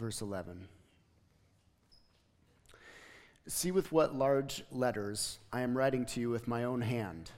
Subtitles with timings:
[0.00, 0.66] verse 11.
[3.46, 7.30] See with what large letters I am writing to you with my own hand.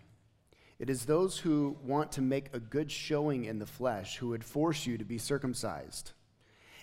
[0.78, 4.44] It is those who want to make a good showing in the flesh who would
[4.44, 6.12] force you to be circumcised,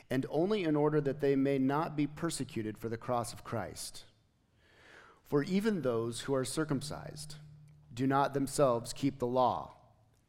[0.09, 4.03] and only in order that they may not be persecuted for the cross of Christ.
[5.23, 7.35] For even those who are circumcised
[7.93, 9.75] do not themselves keep the law,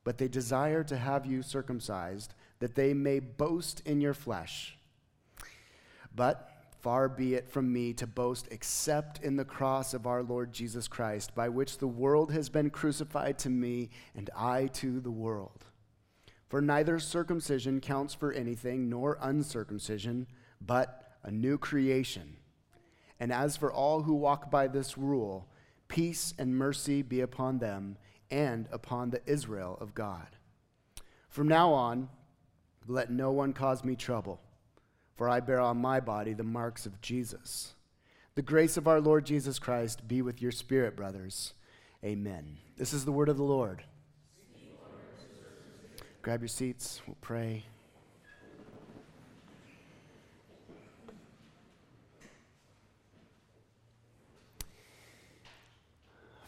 [0.05, 4.77] but they desire to have you circumcised, that they may boast in your flesh.
[6.21, 6.51] But
[6.83, 10.87] far be it from me to boast except in the cross of our Lord Jesus
[10.87, 15.65] Christ, by which the world has been crucified to me, and I to the world.
[16.47, 20.27] For neither circumcision counts for anything, nor uncircumcision,
[20.61, 22.37] but a new creation.
[23.19, 25.49] And as for all who walk by this rule,
[25.89, 27.97] peace and mercy be upon them
[28.31, 30.37] and upon the Israel of God.
[31.31, 32.11] From now on,
[32.87, 34.39] let no one cause me trouble,
[35.21, 37.75] for I bear on my body the marks of Jesus.
[38.37, 41.53] The grace of our Lord Jesus Christ be with your spirit, brothers.
[42.03, 42.57] Amen.
[42.79, 43.85] This is the word of the Lord.
[46.23, 47.65] Grab your seats, we'll pray.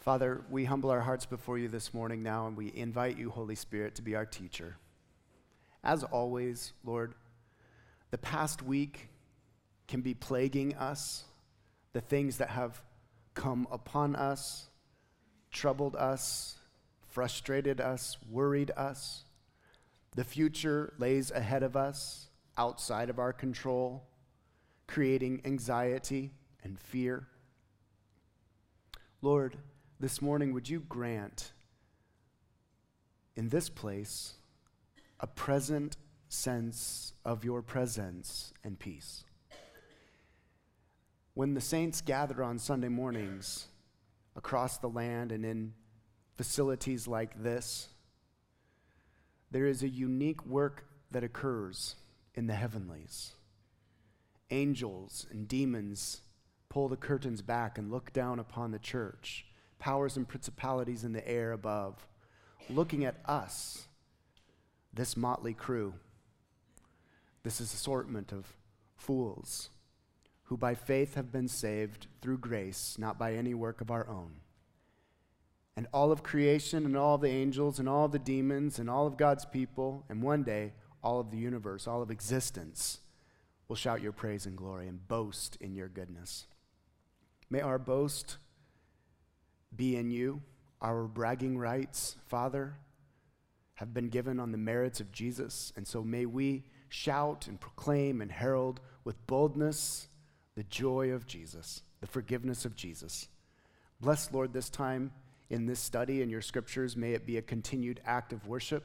[0.01, 3.53] Father, we humble our hearts before you this morning now, and we invite you, Holy
[3.53, 4.77] Spirit, to be our teacher.
[5.83, 7.13] As always, Lord,
[8.13, 9.09] the past week
[9.87, 11.23] can be plaguing us,
[11.93, 12.79] the things that have
[13.33, 14.67] come upon us,
[15.49, 16.59] troubled us,
[17.09, 19.23] frustrated us, worried us.
[20.15, 24.03] The future lays ahead of us, outside of our control,
[24.85, 26.33] creating anxiety
[26.63, 27.25] and fear.
[29.23, 29.57] Lord,
[29.99, 31.51] this morning, would you grant
[33.35, 34.33] in this place
[35.19, 35.97] a present
[36.33, 39.23] sense of your presence and peace?
[41.33, 43.67] When the saints gather on Sunday mornings
[44.35, 45.73] across the land and in
[46.35, 47.89] facilities like this,
[49.51, 51.95] there is a unique work that occurs
[52.35, 53.33] in the heavenlies.
[54.49, 56.21] Angels and demons
[56.69, 59.45] pull the curtains back and look down upon the church
[59.83, 62.07] powers and principalities in the air above,
[62.69, 63.87] looking at us,
[64.93, 65.93] this motley crew,
[67.43, 68.55] this is assortment of
[68.95, 69.69] fools
[70.43, 74.31] who by faith have been saved through grace, not by any work of our own.
[75.75, 79.17] And all of creation and all the angels and all the demons and all of
[79.17, 82.99] God's people, and one day all of the universe, all of existence,
[83.67, 86.45] will shout your praise and glory and boast in your goodness.
[87.49, 88.37] May our boast
[89.75, 90.41] be in you.
[90.81, 92.75] Our bragging rights, Father,
[93.75, 95.73] have been given on the merits of Jesus.
[95.75, 100.07] And so may we shout and proclaim and herald with boldness
[100.55, 103.27] the joy of Jesus, the forgiveness of Jesus.
[103.99, 105.11] Bless, Lord, this time
[105.49, 106.95] in this study in your scriptures.
[106.95, 108.83] May it be a continued act of worship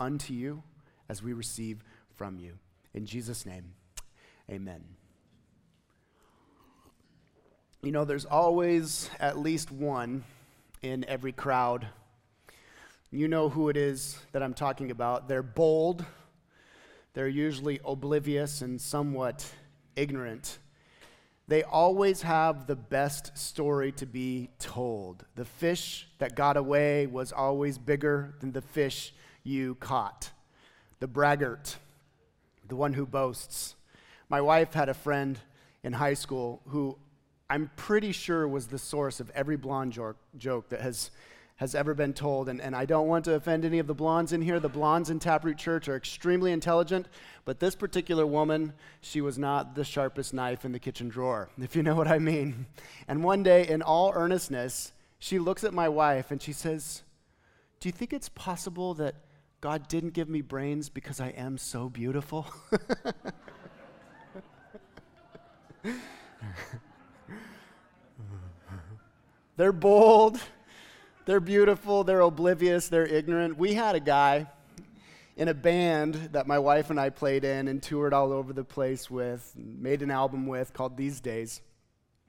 [0.00, 0.64] unto you
[1.08, 1.84] as we receive
[2.16, 2.58] from you.
[2.94, 3.74] In Jesus' name,
[4.50, 4.82] amen.
[7.80, 10.24] You know, there's always at least one
[10.82, 11.86] in every crowd.
[13.12, 15.28] You know who it is that I'm talking about.
[15.28, 16.04] They're bold,
[17.16, 19.50] they're usually oblivious and somewhat
[19.96, 20.58] ignorant.
[21.48, 25.24] They always have the best story to be told.
[25.34, 30.30] The fish that got away was always bigger than the fish you caught.
[31.00, 31.78] The braggart,
[32.68, 33.76] the one who boasts.
[34.28, 35.38] My wife had a friend
[35.82, 36.98] in high school who
[37.48, 41.10] I'm pretty sure was the source of every blonde joke, joke that has,
[41.56, 42.48] has ever been told.
[42.48, 44.60] And, and I don't want to offend any of the blondes in here.
[44.60, 47.08] The blondes in Taproot Church are extremely intelligent,
[47.44, 51.74] but this particular woman, she was not the sharpest knife in the kitchen drawer, if
[51.74, 52.66] you know what I mean.
[53.08, 57.02] And one day, in all earnestness, she looks at my wife and she says,
[57.80, 59.14] Do you think it's possible that
[59.62, 62.46] God didn't give me brains because I am so beautiful?
[69.56, 70.38] They're bold,
[71.26, 73.58] they're beautiful, they're oblivious, they're ignorant.
[73.58, 74.46] We had a guy
[75.36, 78.64] in a band that my wife and I played in and toured all over the
[78.64, 81.60] place with, made an album with called These Days.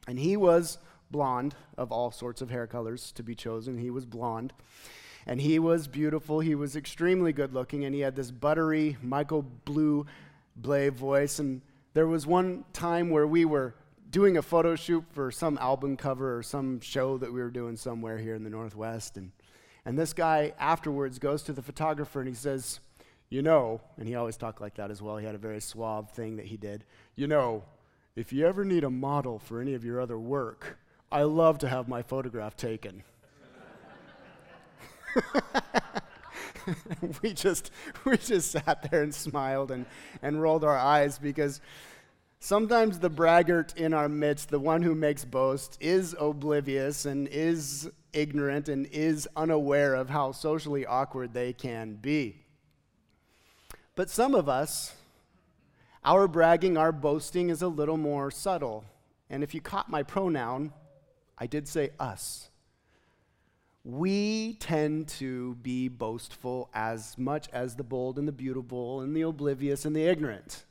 [0.07, 0.79] And he was
[1.09, 3.77] blonde, of all sorts of hair colors to be chosen.
[3.77, 4.51] He was blonde.
[5.25, 6.39] And he was beautiful.
[6.39, 7.85] He was extremely good looking.
[7.85, 10.05] And he had this buttery Michael Blue
[10.55, 11.39] Blay voice.
[11.39, 11.61] And
[11.93, 13.75] there was one time where we were
[14.09, 17.75] doing a photo shoot for some album cover or some show that we were doing
[17.75, 19.17] somewhere here in the Northwest.
[19.17, 19.31] And,
[19.85, 22.79] and this guy afterwards goes to the photographer and he says,
[23.29, 25.17] You know, and he always talked like that as well.
[25.17, 26.85] He had a very suave thing that he did.
[27.15, 27.63] You know,
[28.15, 30.77] if you ever need a model for any of your other work,
[31.11, 33.03] I love to have my photograph taken.
[37.23, 37.71] we just
[38.05, 39.85] we just sat there and smiled and,
[40.21, 41.61] and rolled our eyes because
[42.39, 47.89] sometimes the braggart in our midst, the one who makes boast, is oblivious and is
[48.13, 52.45] ignorant and is unaware of how socially awkward they can be.
[53.95, 54.95] But some of us,
[56.03, 58.85] our bragging, our boasting is a little more subtle.
[59.29, 60.71] And if you caught my pronoun,
[61.37, 62.49] I did say us
[63.87, 69.21] we tend to be boastful as much as the bold and the beautiful and the
[69.21, 70.65] oblivious and the ignorant.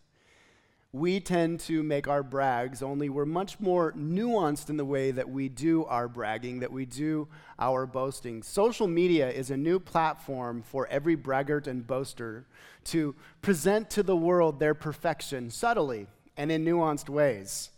[0.93, 5.29] We tend to make our brags, only we're much more nuanced in the way that
[5.29, 7.29] we do our bragging, that we do
[7.59, 8.43] our boasting.
[8.43, 12.47] Social media is a new platform for every braggart and boaster
[12.85, 16.07] to present to the world their perfection subtly
[16.37, 17.71] and in nuanced ways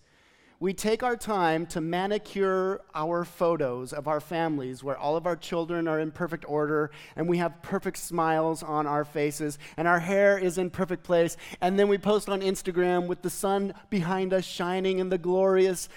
[0.61, 5.37] we take our time to manicure our photos of our families where all of our
[5.37, 10.01] children are in perfect order and we have perfect smiles on our faces and our
[10.01, 11.37] hair is in perfect place.
[11.61, 15.89] And then we post on Instagram with the sun behind us shining and the glorious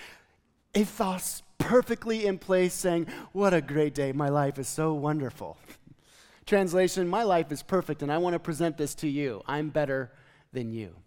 [0.75, 4.11] ethos perfectly in place, saying, What a great day!
[4.11, 5.57] My life is so wonderful.
[6.45, 9.41] Translation My life is perfect and I want to present this to you.
[9.47, 10.11] I'm better
[10.53, 11.00] than you.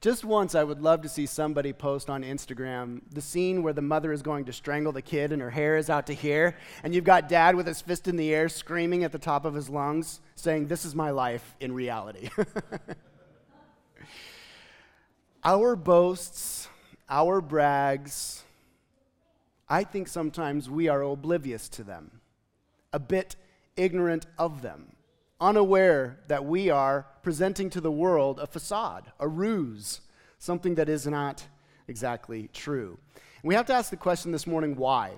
[0.00, 3.82] Just once, I would love to see somebody post on Instagram the scene where the
[3.82, 6.94] mother is going to strangle the kid and her hair is out to here, and
[6.94, 9.68] you've got dad with his fist in the air screaming at the top of his
[9.68, 12.30] lungs, saying, This is my life in reality.
[15.44, 16.68] our boasts,
[17.10, 18.44] our brags,
[19.68, 22.20] I think sometimes we are oblivious to them,
[22.92, 23.34] a bit
[23.76, 24.92] ignorant of them
[25.40, 30.00] unaware that we are presenting to the world a facade, a ruse,
[30.38, 31.46] something that is not
[31.86, 32.98] exactly true.
[33.42, 35.12] We have to ask the question this morning why?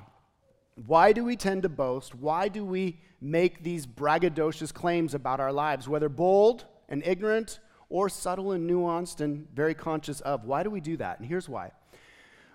[0.87, 2.15] Why do we tend to boast?
[2.15, 8.09] Why do we make these braggadocious claims about our lives, whether bold and ignorant or
[8.09, 10.45] subtle and nuanced and very conscious of?
[10.45, 11.19] Why do we do that?
[11.19, 11.73] And here's why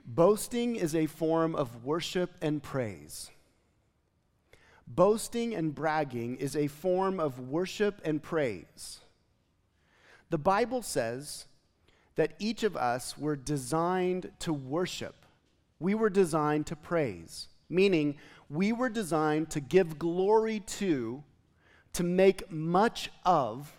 [0.07, 3.31] boasting is a form of worship and praise.
[4.87, 8.99] Boasting and bragging is a form of worship and praise.
[10.29, 11.45] The Bible says
[12.15, 15.15] that each of us were designed to worship.
[15.79, 18.15] We were designed to praise, meaning
[18.49, 21.23] we were designed to give glory to,
[21.93, 23.77] to make much of,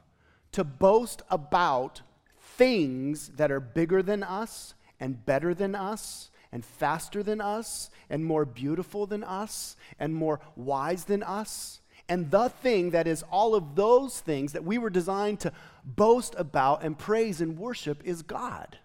[0.53, 2.03] to boast about
[2.39, 8.25] things that are bigger than us and better than us and faster than us and
[8.25, 11.83] more beautiful than us and more wise than us.
[12.09, 15.53] And the thing that is all of those things that we were designed to
[15.85, 18.79] boast about and praise and worship is God.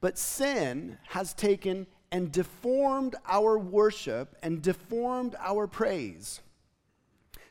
[0.00, 6.40] But sin has taken and deformed our worship and deformed our praise.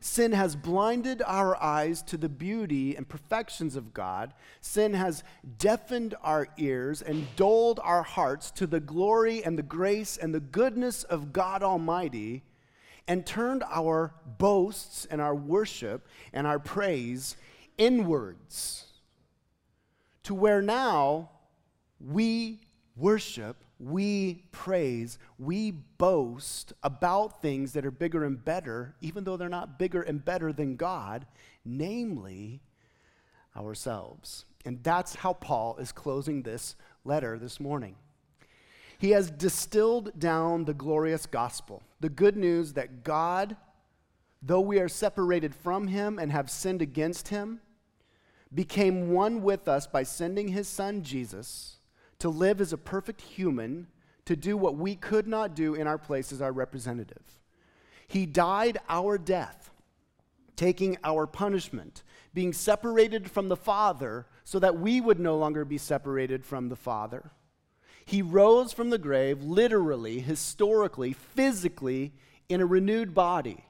[0.05, 4.35] Sin has blinded our eyes to the beauty and perfections of God.
[4.61, 5.23] Sin has
[5.57, 10.39] deafened our ears and dulled our hearts to the glory and the grace and the
[10.39, 12.43] goodness of God Almighty,
[13.07, 17.35] and turned our boasts and our worship and our praise
[17.79, 18.85] inwards
[20.21, 21.31] to where now
[21.99, 22.59] we
[22.95, 29.47] worship we praise, we boast about things that are bigger and better, even though they're
[29.47, 31.27] not bigger and better than God,
[31.63, 32.61] namely
[33.55, 34.45] ourselves.
[34.65, 37.95] And that's how Paul is closing this letter this morning.
[38.97, 43.55] He has distilled down the glorious gospel, the good news that God,
[44.41, 47.61] though we are separated from him and have sinned against him,
[48.51, 51.75] became one with us by sending his son Jesus
[52.19, 53.87] to live as a perfect human,
[54.25, 57.41] to do what we could not do in our place as our representative.
[58.07, 59.71] He died our death,
[60.55, 62.03] taking our punishment,
[62.33, 66.75] being separated from the Father so that we would no longer be separated from the
[66.75, 67.31] Father.
[68.05, 72.13] He rose from the grave, literally, historically, physically,
[72.47, 73.65] in a renewed body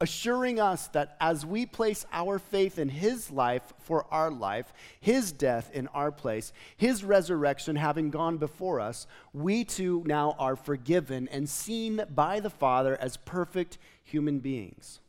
[0.00, 5.32] assuring us that as we place our faith in His life for our life, His
[5.32, 11.28] death in our place, His resurrection having gone before us, we too now are forgiven
[11.28, 15.00] and seen by the Father as perfect human beings.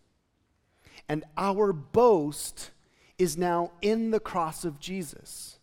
[1.07, 2.71] And our boast
[3.17, 5.59] is now in the cross of Jesus.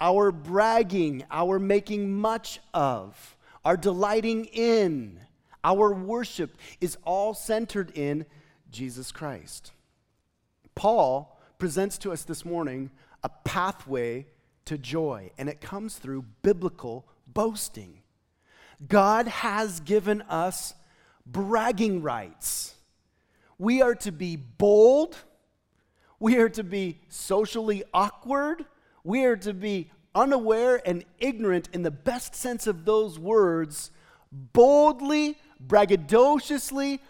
[0.00, 5.18] Our bragging, our making much of, our delighting in,
[5.64, 8.24] our worship is all centered in
[8.70, 9.72] Jesus Christ.
[10.74, 12.90] Paul presents to us this morning
[13.22, 14.26] a pathway
[14.64, 18.02] to joy, and it comes through biblical boasting.
[18.86, 20.74] God has given us
[21.26, 22.74] bragging rights.
[23.58, 25.16] We are to be bold.
[26.20, 28.64] We are to be socially awkward.
[29.02, 33.90] We are to be unaware and ignorant in the best sense of those words,
[34.30, 37.00] boldly, braggadociously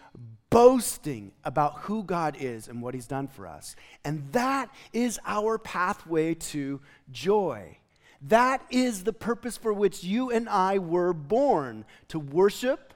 [0.49, 3.75] boasting about who God is and what He's done for us.
[4.03, 7.77] And that is our pathway to joy.
[8.21, 12.93] That is the purpose for which you and I were born to worship,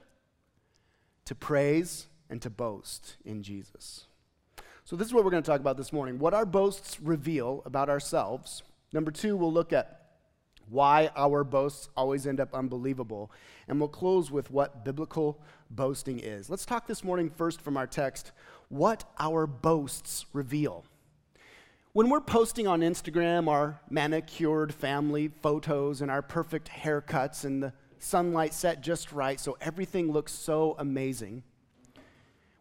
[1.24, 4.06] to praise, and to boast in Jesus.
[4.84, 7.62] So, this is what we're going to talk about this morning what our boasts reveal
[7.64, 8.62] about ourselves.
[8.92, 10.04] Number two, we'll look at
[10.68, 13.30] why our boasts always end up unbelievable.
[13.68, 15.40] And we'll close with what biblical
[15.70, 16.50] boasting is.
[16.50, 18.32] Let's talk this morning first from our text
[18.68, 20.84] what our boasts reveal.
[21.92, 27.72] When we're posting on Instagram our manicured family photos and our perfect haircuts and the
[27.98, 31.44] sunlight set just right so everything looks so amazing,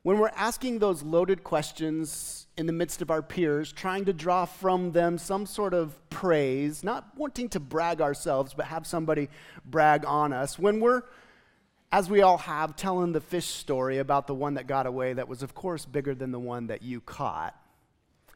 [0.03, 4.43] when we're asking those loaded questions in the midst of our peers, trying to draw
[4.43, 9.29] from them some sort of praise, not wanting to brag ourselves, but have somebody
[9.65, 11.03] brag on us, when we're,
[11.93, 15.27] as we all have, telling the fish story about the one that got away that
[15.27, 17.55] was, of course, bigger than the one that you caught,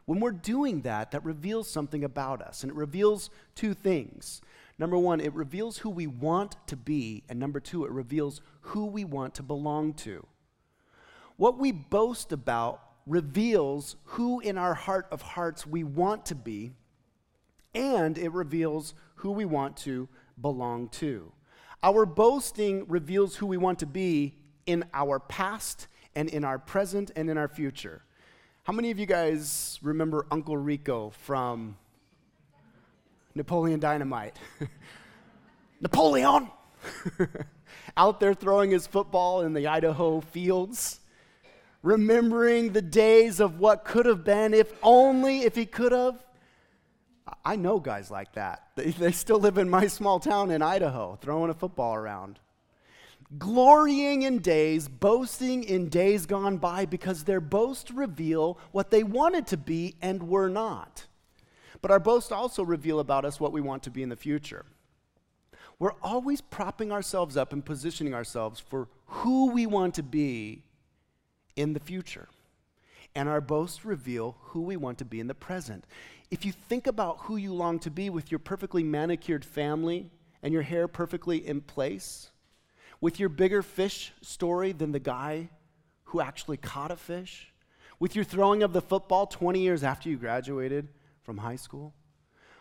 [0.06, 2.62] when we're doing that, that reveals something about us.
[2.62, 4.42] And it reveals two things.
[4.78, 7.24] Number one, it reveals who we want to be.
[7.28, 10.24] And number two, it reveals who we want to belong to.
[11.38, 16.74] What we boast about reveals who in our heart of hearts we want to be,
[17.74, 20.08] and it reveals who we want to
[20.40, 21.32] belong to.
[21.84, 24.34] Our boasting reveals who we want to be
[24.66, 28.02] in our past and in our present and in our future.
[28.64, 31.78] How many of you guys remember Uncle Rico from
[33.36, 34.40] Napoleon Dynamite?
[35.82, 36.50] Napoleon!
[37.98, 41.00] Out there throwing his football in the Idaho fields,
[41.84, 46.24] remembering the days of what could have been, if only, if he could have.
[47.44, 48.68] I know guys like that.
[48.76, 52.40] They, still live in my small town in Idaho, throwing a football around
[53.38, 59.48] glorying in days, boasting in days gone by, because their boasts reveal what they wanted
[59.48, 61.06] to be and were not.
[61.82, 64.66] But our boasts also reveal about us what we want to be in the future.
[65.80, 70.64] We're always propping ourselves up and positioning ourselves for who we want to be
[71.56, 72.30] in the future.
[73.14, 75.86] And our boasts reveal who we want to be in the present.
[76.30, 80.10] If you think about who you long to be with your perfectly manicured family
[80.44, 82.30] and your hair perfectly in place,
[83.00, 85.50] with your bigger fish story than the guy
[86.06, 87.54] who actually caught a fish?
[88.00, 90.90] With your throwing of the football 20 years after you graduated
[91.24, 91.94] from high school?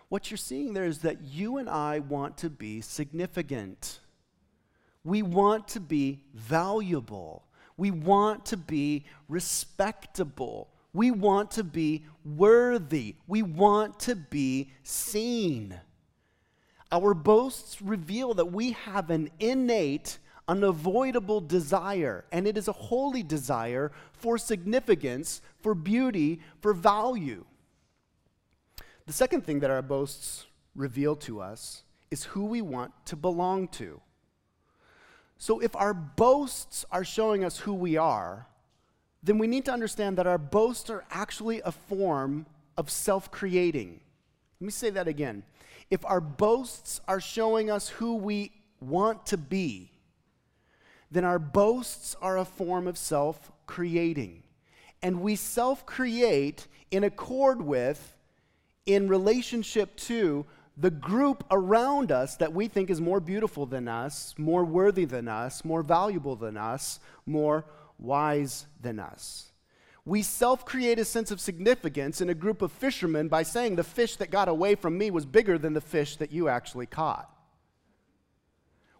[0.09, 3.99] What you're seeing there is that you and I want to be significant.
[5.03, 7.45] We want to be valuable.
[7.77, 10.69] We want to be respectable.
[10.97, 13.17] We want to be worthy.
[13.27, 15.79] We want to be seen.
[16.91, 23.23] Our boasts reveal that we have an innate unavoidable desire, and it is a holy
[23.23, 27.45] desire for significance, for beauty, for value.
[29.05, 33.69] The second thing that our boasts reveal to us is who we want to belong
[33.69, 34.01] to.
[35.37, 38.47] So, if our boasts are showing us who we are,
[39.27, 43.99] then we need to understand that our boasts are actually a form of self creating.
[44.61, 45.43] Let me say that again.
[45.91, 49.91] If our boasts are showing us who we want to be,
[51.11, 54.45] then our boasts are a form of self creating.
[55.03, 58.17] And we self create in accord with,
[58.87, 64.35] in relationship to, the group around us that we think is more beautiful than us,
[64.39, 67.65] more worthy than us, more valuable than us, more
[67.99, 69.53] wise than us.
[70.05, 73.85] We self create a sense of significance in a group of fishermen by saying the
[73.85, 77.31] fish that got away from me was bigger than the fish that you actually caught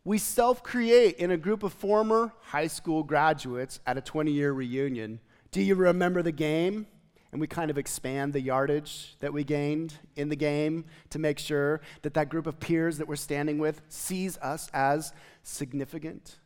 [0.07, 4.53] we self create in a group of former high school graduates at a 20 year
[4.53, 5.19] reunion.
[5.51, 6.87] Do you remember the game?
[7.33, 11.41] And we kind of expand the yardage that we gained in the game to make
[11.41, 15.13] sure that that group of peers that we're standing with sees us as
[15.43, 16.37] significant.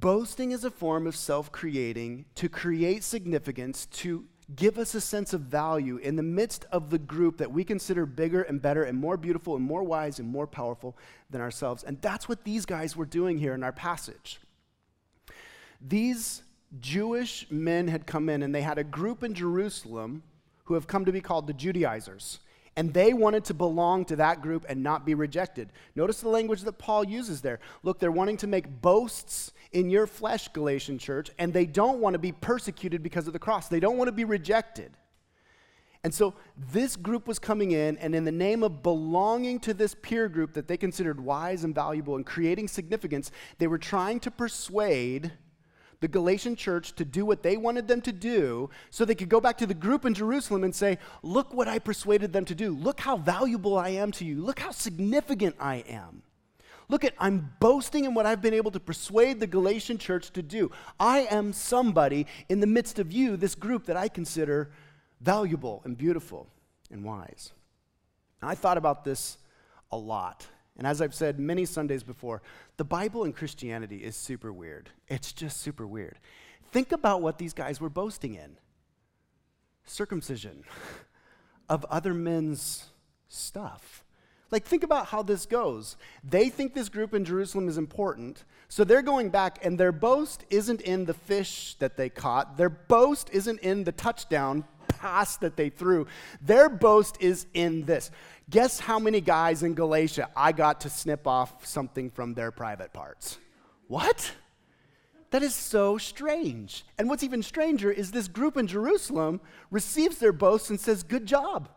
[0.00, 5.32] Boasting is a form of self creating to create significance, to give us a sense
[5.32, 8.98] of value in the midst of the group that we consider bigger and better and
[8.98, 10.98] more beautiful and more wise and more powerful
[11.30, 11.82] than ourselves.
[11.82, 14.38] And that's what these guys were doing here in our passage.
[15.80, 16.42] These
[16.78, 20.22] Jewish men had come in and they had a group in Jerusalem
[20.64, 22.40] who have come to be called the Judaizers.
[22.76, 25.70] And they wanted to belong to that group and not be rejected.
[25.94, 27.60] Notice the language that Paul uses there.
[27.82, 32.14] Look, they're wanting to make boasts in your flesh, Galatian church, and they don't want
[32.14, 33.68] to be persecuted because of the cross.
[33.68, 34.92] They don't want to be rejected.
[36.04, 36.34] And so
[36.70, 40.52] this group was coming in, and in the name of belonging to this peer group
[40.52, 45.32] that they considered wise and valuable and creating significance, they were trying to persuade
[46.00, 49.40] the Galatian church to do what they wanted them to do so they could go
[49.40, 52.70] back to the group in Jerusalem and say, Look what I persuaded them to do.
[52.70, 54.42] Look how valuable I am to you.
[54.42, 56.22] Look how significant I am.
[56.88, 60.42] Look at, I'm boasting in what I've been able to persuade the Galatian church to
[60.42, 60.70] do.
[61.00, 64.70] I am somebody in the midst of you, this group that I consider
[65.20, 66.48] valuable and beautiful
[66.90, 67.52] and wise.
[68.42, 69.38] I thought about this
[69.90, 70.46] a lot.
[70.78, 72.42] And as I've said many Sundays before,
[72.76, 74.90] the Bible and Christianity is super weird.
[75.08, 76.18] It's just super weird.
[76.70, 78.58] Think about what these guys were boasting in
[79.84, 80.64] circumcision
[81.68, 82.90] of other men's
[83.28, 84.04] stuff.
[84.50, 85.96] Like, think about how this goes.
[86.22, 90.44] They think this group in Jerusalem is important, so they're going back, and their boast
[90.50, 95.56] isn't in the fish that they caught, their boast isn't in the touchdown pass that
[95.56, 96.06] they threw.
[96.40, 98.10] Their boast is in this.
[98.48, 102.92] Guess how many guys in Galatia I got to snip off something from their private
[102.92, 103.38] parts?
[103.88, 104.32] What?
[105.30, 106.84] That is so strange.
[106.98, 111.26] And what's even stranger is this group in Jerusalem receives their boast and says, Good
[111.26, 111.68] job.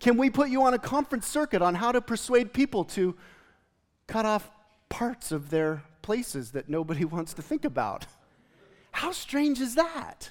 [0.00, 3.14] Can we put you on a conference circuit on how to persuade people to
[4.06, 4.50] cut off
[4.88, 8.06] parts of their places that nobody wants to think about?
[8.92, 10.30] How strange is that?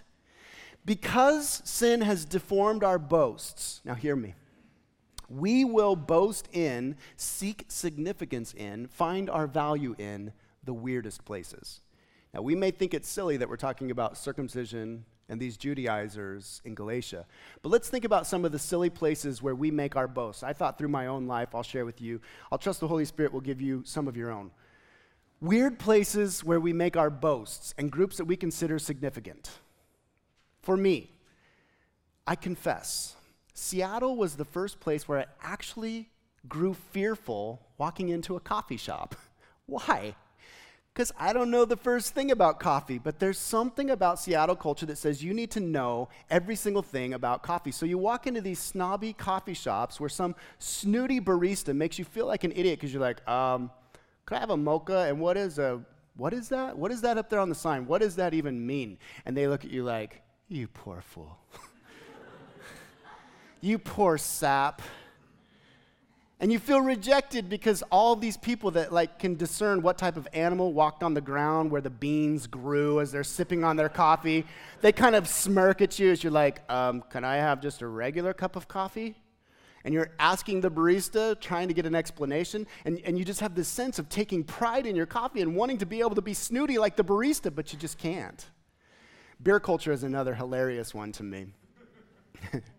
[0.85, 4.33] Because sin has deformed our boasts, now hear me,
[5.29, 10.33] we will boast in, seek significance in, find our value in
[10.63, 11.81] the weirdest places.
[12.33, 16.75] Now, we may think it's silly that we're talking about circumcision and these Judaizers in
[16.75, 17.25] Galatia.
[17.61, 20.43] But let's think about some of the silly places where we make our boasts.
[20.43, 22.19] I thought through my own life, I'll share with you.
[22.51, 24.51] I'll trust the Holy Spirit will give you some of your own.
[25.41, 29.51] Weird places where we make our boasts and groups that we consider significant.
[30.61, 31.11] For me,
[32.27, 33.15] I confess,
[33.53, 36.09] Seattle was the first place where I actually
[36.47, 39.15] grew fearful walking into a coffee shop.
[39.65, 40.15] Why?
[40.99, 44.85] Because I don't know the first thing about coffee, but there's something about Seattle culture
[44.87, 47.71] that says you need to know every single thing about coffee.
[47.71, 52.25] So you walk into these snobby coffee shops where some snooty barista makes you feel
[52.25, 53.71] like an idiot because you're like, um,
[54.25, 55.05] could I have a mocha?
[55.07, 55.81] And what is a
[56.17, 56.77] what is that?
[56.77, 57.87] What is that up there on the sign?
[57.87, 58.97] What does that even mean?
[59.25, 61.37] And they look at you like, you poor fool.
[63.61, 64.81] you poor sap.
[66.41, 70.25] And you feel rejected because all these people that like can discern what type of
[70.31, 74.45] animal walked on the ground where the beans grew as they're sipping on their coffee,
[74.79, 77.87] they kind of smirk at you as you're like, um, "Can I have just a
[77.87, 79.17] regular cup of coffee?"
[79.83, 83.55] And you're asking the barista, trying to get an explanation, and, and you just have
[83.55, 86.33] this sense of taking pride in your coffee and wanting to be able to be
[86.33, 88.45] snooty like the barista, but you just can't.
[89.41, 91.47] Beer culture is another hilarious one to me.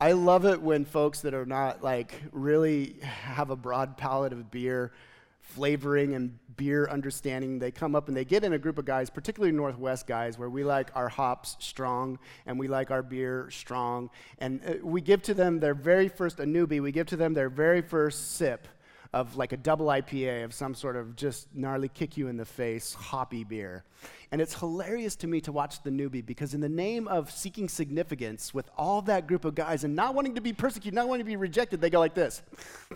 [0.00, 4.48] I love it when folks that are not like really have a broad palette of
[4.48, 4.92] beer
[5.40, 9.10] flavoring and beer understanding, they come up and they get in a group of guys,
[9.10, 14.08] particularly Northwest guys, where we like our hops strong and we like our beer strong.
[14.38, 17.34] And uh, we give to them their very first, a newbie, we give to them
[17.34, 18.68] their very first sip
[19.12, 22.44] of like a double IPA of some sort of just gnarly kick you in the
[22.44, 23.84] face hoppy beer.
[24.30, 27.68] And it's hilarious to me to watch the newbie because, in the name of seeking
[27.68, 31.24] significance with all that group of guys and not wanting to be persecuted, not wanting
[31.24, 32.42] to be rejected, they go like this.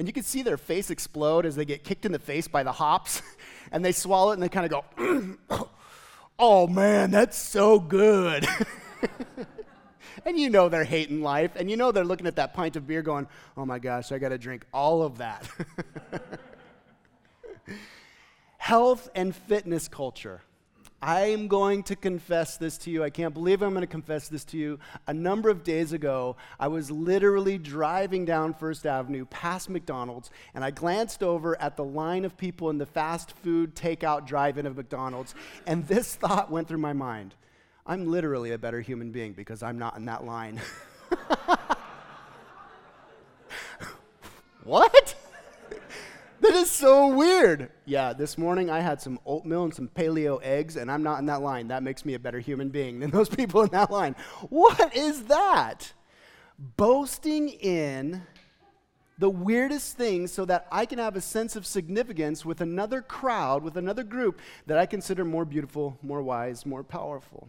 [0.00, 2.62] And you can see their face explode as they get kicked in the face by
[2.62, 3.20] the hops.
[3.72, 5.36] and they swallow it and they kind of go,
[6.38, 8.46] oh man, that's so good.
[10.24, 12.86] And you know they're hating life, and you know they're looking at that pint of
[12.86, 15.48] beer going, oh my gosh, I got to drink all of that.
[18.58, 20.42] Health and fitness culture.
[21.02, 23.02] I am going to confess this to you.
[23.02, 24.78] I can't believe I'm going to confess this to you.
[25.06, 30.62] A number of days ago, I was literally driving down First Avenue past McDonald's, and
[30.62, 34.66] I glanced over at the line of people in the fast food takeout drive in
[34.66, 35.34] of McDonald's,
[35.66, 37.34] and this thought went through my mind
[37.90, 40.60] I'm literally a better human being because I'm not in that line.
[44.62, 45.16] what?
[46.40, 47.72] that is so weird.
[47.86, 51.26] Yeah, this morning I had some oatmeal and some paleo eggs, and I'm not in
[51.26, 51.66] that line.
[51.66, 54.14] That makes me a better human being than those people in that line.
[54.50, 55.92] What is that?
[56.76, 58.22] Boasting in
[59.18, 63.64] the weirdest things so that I can have a sense of significance with another crowd,
[63.64, 67.48] with another group that I consider more beautiful, more wise, more powerful.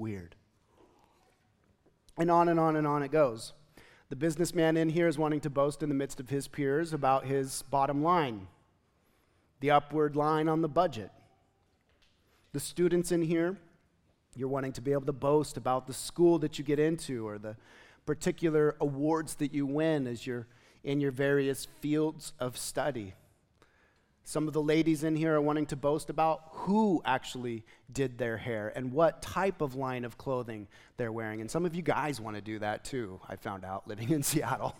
[0.00, 0.34] Weird.
[2.16, 3.52] And on and on and on it goes.
[4.08, 7.26] The businessman in here is wanting to boast in the midst of his peers about
[7.26, 8.48] his bottom line,
[9.60, 11.10] the upward line on the budget.
[12.52, 13.58] The students in here,
[14.34, 17.36] you're wanting to be able to boast about the school that you get into or
[17.36, 17.56] the
[18.06, 20.46] particular awards that you win as you're
[20.82, 23.12] in your various fields of study.
[24.30, 28.36] Some of the ladies in here are wanting to boast about who actually did their
[28.36, 31.40] hair and what type of line of clothing they're wearing.
[31.40, 34.22] And some of you guys want to do that too, I found out living in
[34.22, 34.76] Seattle.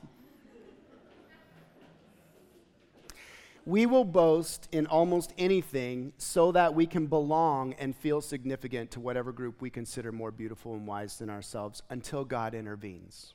[3.66, 9.00] we will boast in almost anything so that we can belong and feel significant to
[9.00, 13.34] whatever group we consider more beautiful and wise than ourselves until God intervenes.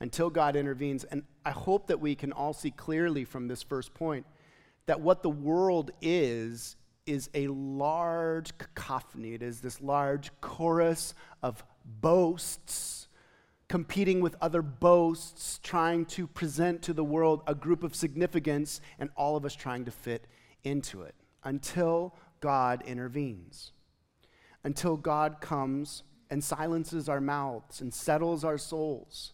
[0.00, 1.04] Until God intervenes.
[1.04, 4.24] And I hope that we can all see clearly from this first point
[4.86, 9.34] that what the world is, is a large cacophony.
[9.34, 13.06] It is this large chorus of boasts
[13.68, 19.10] competing with other boasts, trying to present to the world a group of significance, and
[19.16, 20.26] all of us trying to fit
[20.62, 23.72] into it until God intervenes.
[24.62, 29.32] Until God comes and silences our mouths and settles our souls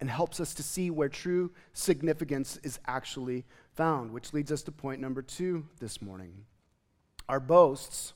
[0.00, 4.72] and helps us to see where true significance is actually found, which leads us to
[4.72, 6.44] point number two this morning.
[7.28, 8.12] Our boasts,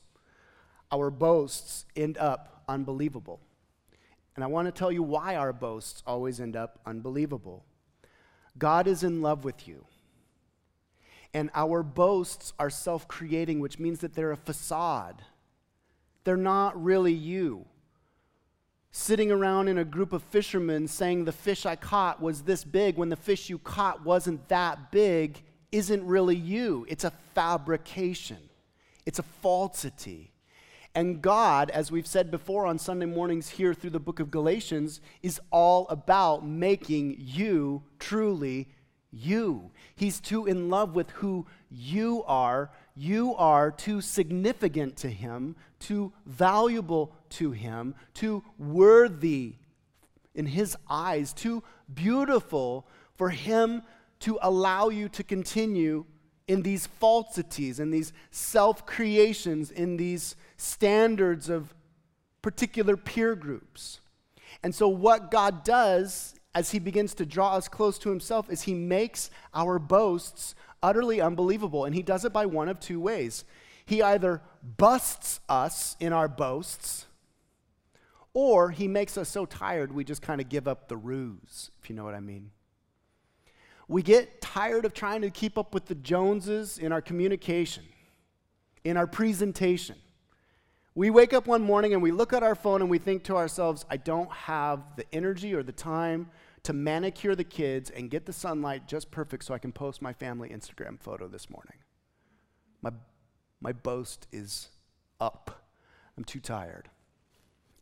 [0.91, 3.39] our boasts end up unbelievable.
[4.35, 7.65] And I want to tell you why our boasts always end up unbelievable.
[8.57, 9.85] God is in love with you.
[11.33, 15.23] And our boasts are self creating, which means that they're a facade.
[16.23, 17.65] They're not really you.
[18.91, 22.97] Sitting around in a group of fishermen saying the fish I caught was this big
[22.97, 26.85] when the fish you caught wasn't that big isn't really you.
[26.89, 28.49] It's a fabrication,
[29.05, 30.31] it's a falsity.
[30.95, 35.01] And God, as we've said before on Sunday mornings here through the book of Galatians,
[35.21, 38.67] is all about making you truly
[39.11, 39.71] you.
[39.95, 42.71] He's too in love with who you are.
[42.95, 49.55] You are too significant to Him, too valuable to Him, too worthy
[50.33, 53.83] in His eyes, too beautiful for Him
[54.21, 56.05] to allow you to continue
[56.47, 61.73] in these falsities, in these self creations, in these standards of
[62.41, 63.99] particular peer groups.
[64.63, 68.63] And so, what God does as He begins to draw us close to Himself is
[68.63, 71.85] He makes our boasts utterly unbelievable.
[71.85, 73.45] And He does it by one of two ways.
[73.85, 74.41] He either
[74.77, 77.05] busts us in our boasts,
[78.33, 81.89] or He makes us so tired we just kind of give up the ruse, if
[81.89, 82.51] you know what I mean.
[83.89, 87.83] We get tired of trying to keep up with the Joneses in our communication,
[88.83, 89.95] in our presentation.
[90.93, 93.35] We wake up one morning and we look at our phone and we think to
[93.35, 96.29] ourselves, I don't have the energy or the time
[96.63, 100.13] to manicure the kids and get the sunlight just perfect so I can post my
[100.13, 101.77] family Instagram photo this morning.
[102.83, 102.91] My,
[103.59, 104.69] my boast is
[105.19, 105.65] up.
[106.15, 106.89] I'm too tired.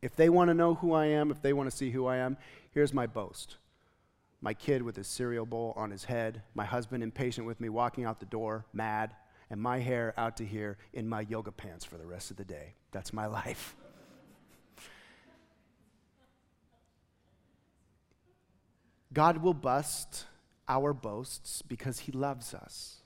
[0.02, 2.16] If they want to know who I am, if they want to see who I
[2.18, 2.38] am,
[2.72, 3.58] here's my boast
[4.42, 8.06] my kid with his cereal bowl on his head, my husband impatient with me walking
[8.06, 9.14] out the door, mad,
[9.50, 12.46] and my hair out to here in my yoga pants for the rest of the
[12.46, 12.74] day.
[12.92, 13.76] That's my life.
[19.14, 20.26] God will bust
[20.68, 22.98] our boasts because he loves us.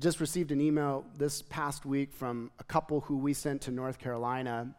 [0.00, 3.98] Just received an email this past week from a couple who we sent to North
[3.98, 4.74] Carolina,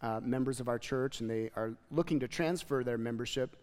[0.00, 3.56] uh, members of our church, and they are looking to transfer their membership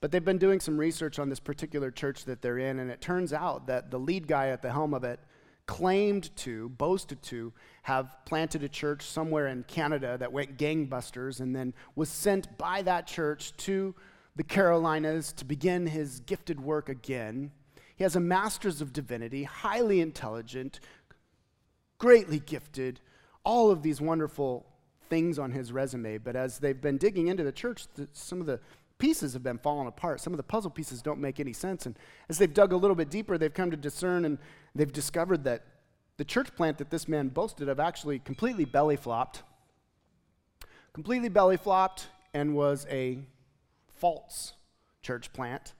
[0.00, 3.00] but they've been doing some research on this particular church that they're in, and it
[3.00, 5.20] turns out that the lead guy at the helm of it
[5.66, 11.54] claimed to, boasted to, have planted a church somewhere in Canada that went gangbusters and
[11.54, 13.94] then was sent by that church to
[14.36, 17.50] the Carolinas to begin his gifted work again.
[17.94, 20.80] He has a master's of divinity, highly intelligent,
[21.98, 23.00] greatly gifted,
[23.44, 24.66] all of these wonderful
[25.08, 26.18] things on his resume.
[26.18, 28.60] But as they've been digging into the church, the, some of the
[29.00, 30.20] pieces have been falling apart.
[30.20, 31.86] Some of the puzzle pieces don't make any sense.
[31.86, 34.38] And as they've dug a little bit deeper, they've come to discern and
[34.74, 35.64] they've discovered that
[36.18, 39.42] the church plant that this man boasted of actually completely belly flopped,
[40.92, 43.18] completely belly flopped, and was a
[43.88, 44.52] false
[45.02, 45.72] church plant.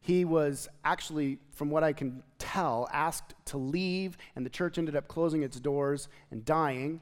[0.00, 4.96] He was actually, from what I can tell, asked to leave, and the church ended
[4.96, 7.00] up closing its doors and dying.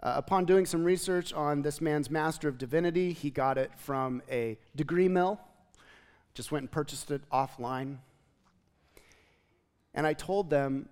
[0.00, 4.22] Uh, upon doing some research on this man's Master of Divinity, he got it from
[4.30, 5.40] a degree mill,
[6.34, 7.98] just went and purchased it offline.
[9.94, 10.88] And I told them,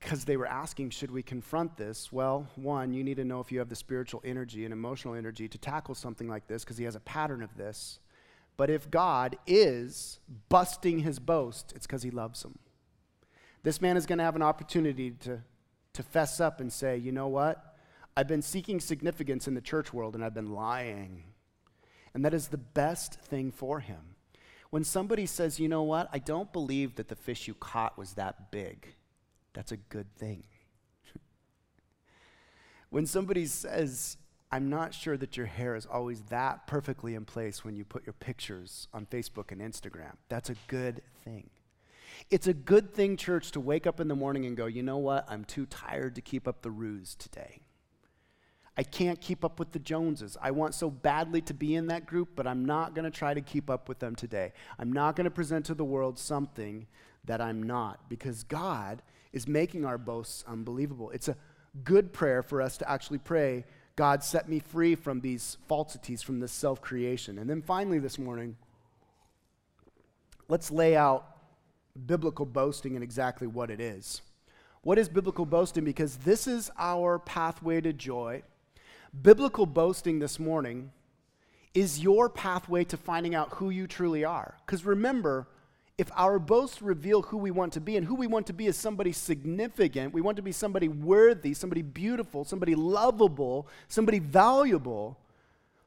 [0.00, 2.10] because they were asking, should we confront this?
[2.10, 5.46] Well, one, you need to know if you have the spiritual energy and emotional energy
[5.46, 8.00] to tackle something like this, because he has a pattern of this.
[8.56, 12.58] But if God is busting his boast, it's because he loves him.
[13.62, 15.42] This man is going to have an opportunity to,
[15.92, 17.71] to fess up and say, you know what?
[18.16, 21.24] I've been seeking significance in the church world and I've been lying.
[22.14, 24.16] And that is the best thing for him.
[24.70, 26.08] When somebody says, you know what?
[26.12, 28.94] I don't believe that the fish you caught was that big,
[29.52, 30.44] that's a good thing.
[32.90, 34.16] when somebody says,
[34.50, 38.04] I'm not sure that your hair is always that perfectly in place when you put
[38.04, 40.12] your pictures on Facebook and Instagram.
[40.28, 41.48] That's a good thing.
[42.30, 44.98] It's a good thing, church, to wake up in the morning and go, you know
[44.98, 45.24] what?
[45.28, 47.62] I'm too tired to keep up the ruse today.
[48.76, 50.36] I can't keep up with the Joneses.
[50.40, 53.34] I want so badly to be in that group, but I'm not going to try
[53.34, 54.52] to keep up with them today.
[54.78, 56.86] I'm not going to present to the world something
[57.24, 61.10] that I'm not because God is making our boasts unbelievable.
[61.10, 61.36] It's a
[61.84, 66.40] good prayer for us to actually pray God, set me free from these falsities, from
[66.40, 67.38] this self creation.
[67.38, 68.56] And then finally, this morning,
[70.48, 71.26] let's lay out
[72.06, 74.22] biblical boasting and exactly what it is.
[74.80, 75.84] What is biblical boasting?
[75.84, 78.42] Because this is our pathway to joy.
[79.20, 80.90] Biblical boasting this morning
[81.74, 84.56] is your pathway to finding out who you truly are.
[84.64, 85.48] Because remember,
[85.98, 88.66] if our boasts reveal who we want to be, and who we want to be
[88.66, 95.18] is somebody significant, we want to be somebody worthy, somebody beautiful, somebody lovable, somebody valuable,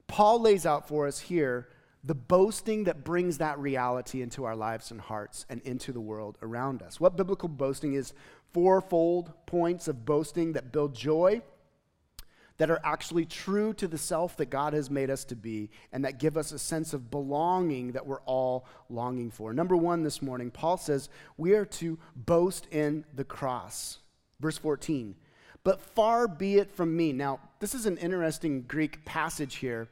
[0.08, 1.68] Paul lays out for us here
[2.04, 6.38] the boasting that brings that reality into our lives and hearts and into the world
[6.44, 7.00] around us.
[7.00, 8.14] What biblical boasting is
[8.54, 11.42] fourfold points of boasting that build joy
[12.58, 16.06] that are actually true to the self that God has made us to be and
[16.06, 19.54] that give us a sense of belonging that we're all longing for.
[19.54, 24.00] Number one this morning, Paul says we are to boast in the cross.
[24.39, 25.15] Verse 14,
[25.63, 27.12] but far be it from me.
[27.12, 29.88] Now, this is an interesting Greek passage here.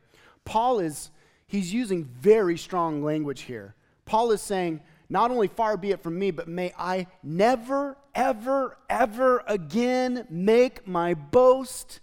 [0.45, 1.09] Paul is,
[1.47, 3.75] he's using very strong language here.
[4.05, 8.77] Paul is saying, not only far be it from me, but may I never, ever,
[8.89, 11.99] ever again make my boast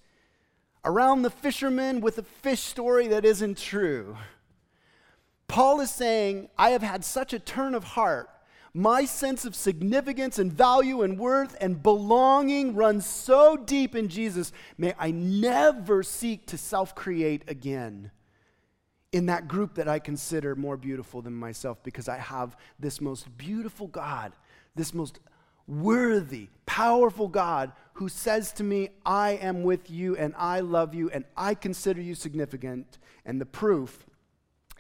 [0.85, 4.17] around the fishermen with a fish story that isn't true.
[5.49, 8.31] Paul is saying, I have had such a turn of heart.
[8.73, 14.53] My sense of significance and value and worth and belonging runs so deep in Jesus.
[14.79, 18.13] May I never seek to self create again
[19.11, 23.37] in that group that I consider more beautiful than myself because I have this most
[23.37, 24.33] beautiful God,
[24.77, 25.19] this most
[25.71, 31.11] worthy, powerful God who says to me, I am with you and I love you
[31.11, 32.99] and I consider you significant.
[33.25, 34.07] And the proof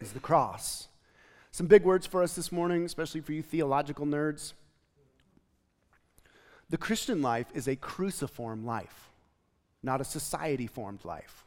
[0.00, 0.88] is the cross.
[1.53, 4.55] Some big words for us this morning, especially for you theological nerds.
[6.70, 9.11] The Christian life is a cruciform life,
[9.83, 11.44] not a society formed life.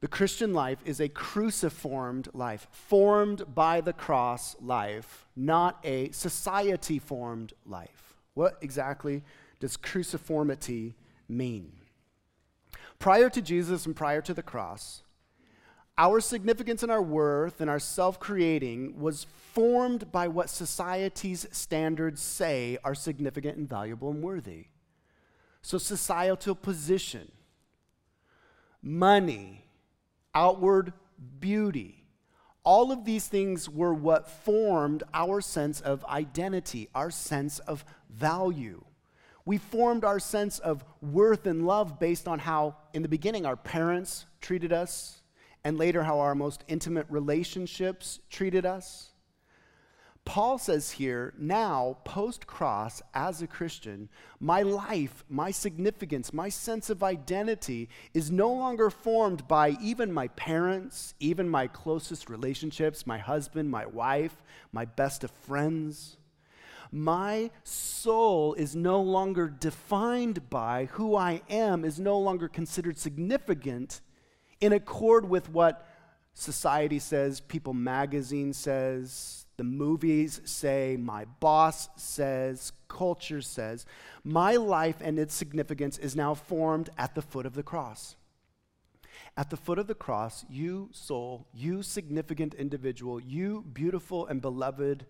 [0.00, 6.98] The Christian life is a cruciformed life, formed by the cross life, not a society
[6.98, 8.14] formed life.
[8.32, 9.22] What exactly
[9.58, 10.94] does cruciformity
[11.28, 11.72] mean?
[12.98, 15.02] Prior to Jesus and prior to the cross,
[15.98, 22.22] our significance and our worth and our self creating was formed by what society's standards
[22.22, 24.68] say are significant and valuable and worthy.
[25.60, 27.32] So, societal position,
[28.82, 29.66] money,
[30.34, 30.92] outward
[31.38, 32.04] beauty.
[32.62, 38.84] All of these things were what formed our sense of identity, our sense of value.
[39.44, 43.56] We formed our sense of worth and love based on how, in the beginning, our
[43.56, 45.22] parents treated us,
[45.64, 49.09] and later, how our most intimate relationships treated us.
[50.24, 56.88] Paul says here, now, post cross, as a Christian, my life, my significance, my sense
[56.88, 63.18] of identity is no longer formed by even my parents, even my closest relationships, my
[63.18, 66.16] husband, my wife, my best of friends.
[66.92, 74.00] My soul is no longer defined by who I am, is no longer considered significant
[74.60, 75.86] in accord with what
[76.34, 83.84] society says, People magazine says, the movies say, my boss says, culture says.
[84.24, 88.16] My life and its significance is now formed at the foot of the cross.
[89.36, 95.04] At the foot of the cross, you, soul, you, significant individual, you, beautiful and beloved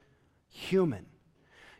[0.48, 1.06] human,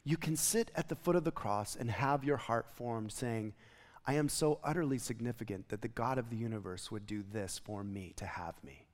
[0.04, 3.52] you can sit at the foot of the cross and have your heart formed, saying,
[4.06, 7.82] I am so utterly significant that the God of the universe would do this for
[7.82, 8.86] me to have me.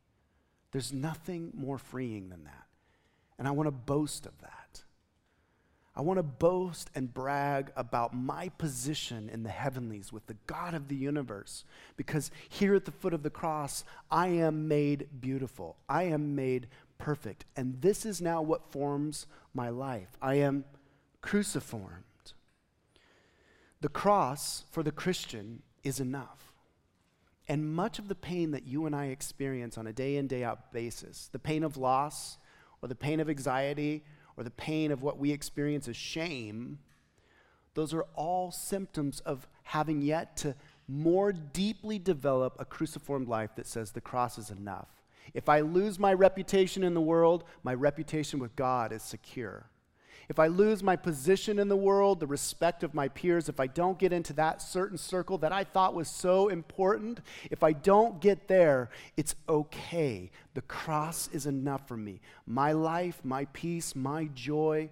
[0.73, 2.66] There's nothing more freeing than that.
[3.39, 4.83] And I want to boast of that.
[5.95, 10.75] I want to boast and brag about my position in the heavenlies with the God
[10.75, 11.65] of the universe.
[11.97, 15.77] Because here at the foot of the cross, I am made beautiful.
[15.89, 16.67] I am made
[16.99, 17.47] perfect.
[17.57, 20.19] And this is now what forms my life.
[20.21, 20.65] I am
[21.23, 22.03] cruciformed.
[23.81, 26.53] The cross for the Christian is enough.
[27.49, 30.45] And much of the pain that you and I experience on a day in, day
[30.45, 32.39] out basis, the pain of loss,
[32.83, 34.05] or the pain of anxiety,
[34.37, 36.79] or the pain of what we experience as shame,
[37.75, 40.55] those are all symptoms of having yet to
[40.89, 44.89] more deeply develop a cruciformed life that says the cross is enough.
[45.35, 49.69] If I lose my reputation in the world, my reputation with God is secure
[50.29, 53.67] if I lose my position in the world, the respect of my peers, if I
[53.67, 58.21] don't get into that certain circle that I thought was so important, if I don't
[58.21, 60.31] get there, it's okay.
[60.55, 62.21] The cross is enough for me.
[62.47, 64.91] My life, my peace, my joy,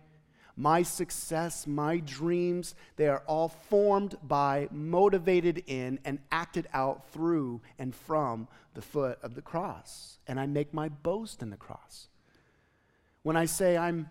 [0.56, 7.60] my success, my dreams, they are all formed by, motivated in, and acted out through
[7.78, 10.18] and from the foot of the cross.
[10.26, 12.08] And I make my boast in the cross.
[13.22, 14.10] When I say I'm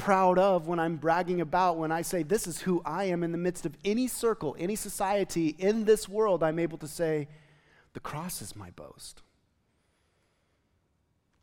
[0.00, 3.32] proud of, when I'm bragging about, when I say, This is who I am in
[3.32, 7.28] the midst of any circle, any society in this world, I'm able to say,
[7.92, 9.22] The cross is my boast.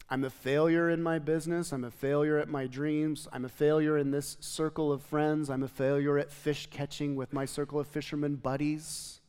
[0.10, 1.74] I'm a failure in my business.
[1.74, 3.28] I'm a failure at my dreams.
[3.34, 5.50] I'm a failure in this circle of friends.
[5.50, 9.20] I'm a failure at fish catching with my circle of fishermen buddies.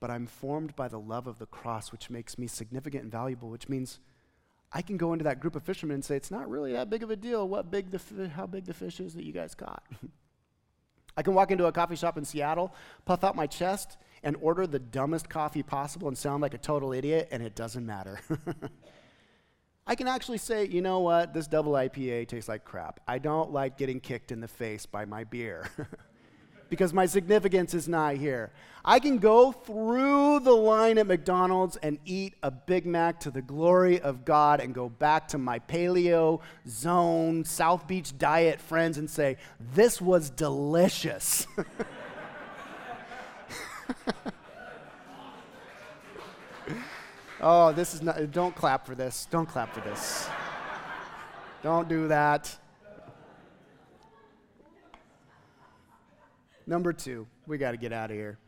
[0.00, 3.48] But I'm formed by the love of the cross, which makes me significant and valuable,
[3.48, 4.00] which means
[4.74, 7.04] I can go into that group of fishermen and say, it's not really that big
[7.04, 9.84] of a deal what big the how big the fish is that you guys caught.
[11.16, 14.66] I can walk into a coffee shop in Seattle, puff out my chest, and order
[14.66, 18.18] the dumbest coffee possible and sound like a total idiot, and it doesn't matter.
[19.86, 22.98] I can actually say, you know what, this double IPA tastes like crap.
[23.06, 25.70] I don't like getting kicked in the face by my beer.
[26.74, 28.50] because my significance is not here.
[28.84, 33.40] I can go through the line at McDonald's and eat a Big Mac to the
[33.40, 39.08] glory of God and go back to my paleo zone, South Beach diet friends and
[39.08, 39.36] say,
[39.74, 41.46] This was delicious.
[47.40, 49.28] oh, this is not, don't clap for this.
[49.30, 50.28] Don't clap for this.
[51.62, 52.58] Don't do that.
[56.66, 58.38] Number two, we got to get out of here.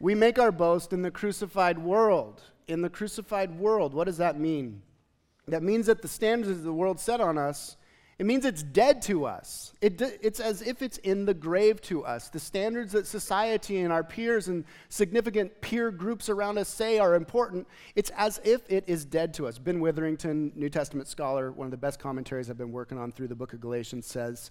[0.00, 2.42] We make our boast in the crucified world.
[2.68, 4.82] In the crucified world, what does that mean?
[5.48, 7.76] That means that the standards of the world set on us,
[8.18, 9.72] it means it's dead to us.
[9.80, 12.28] It, it's as if it's in the grave to us.
[12.28, 17.14] The standards that society and our peers and significant peer groups around us say are
[17.14, 19.58] important, it's as if it is dead to us.
[19.58, 23.28] Ben Witherington, New Testament scholar, one of the best commentaries I've been working on through
[23.28, 24.50] the book of Galatians, says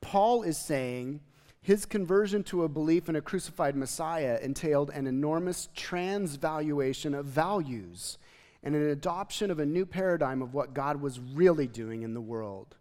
[0.00, 1.20] Paul is saying,
[1.66, 8.18] his conversion to a belief in a crucified Messiah entailed an enormous transvaluation of values
[8.62, 12.20] and an adoption of a new paradigm of what God was really doing in the
[12.20, 12.76] world,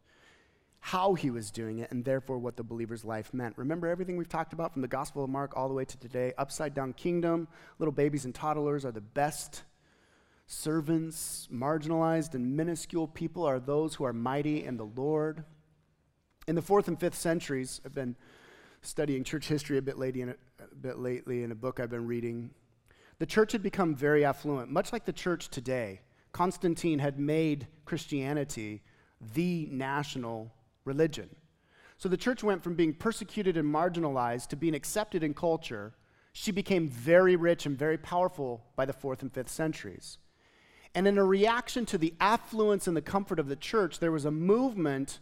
[0.81, 3.57] how he was doing it, and therefore what the believer's life meant.
[3.57, 6.33] Remember everything we've talked about from the Gospel of Mark all the way to today?
[6.37, 7.47] Upside down kingdom,
[7.79, 9.63] little babies and toddlers are the best
[10.45, 15.43] servants, marginalized and minuscule people are those who are mighty in the Lord.
[16.47, 18.15] In the fourth and fifth centuries, I've been
[18.85, 21.89] studying church history a bit, lately in a, a bit lately in a book I've
[21.89, 22.51] been reading.
[23.19, 26.01] The church had become very affluent, much like the church today.
[26.31, 28.81] Constantine had made Christianity
[29.33, 30.51] the national
[30.83, 31.29] religion.
[31.97, 35.93] So the church went from being persecuted and marginalized to being accepted in culture.
[36.33, 40.17] She became very rich and very powerful by the fourth and fifth centuries.
[40.93, 44.25] And in a reaction to the affluence and the comfort of the church, there was
[44.25, 45.19] a movement